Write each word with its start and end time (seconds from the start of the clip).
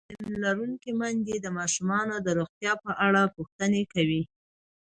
تعلیم 0.09 0.39
لرونکې 0.43 0.91
میندې 0.99 1.35
د 1.41 1.47
ماشومانو 1.57 2.15
د 2.21 2.27
روغتیا 2.39 2.73
په 2.83 2.91
اړه 3.05 3.21
پوښتنې 3.35 3.83
کوي. 3.93 4.23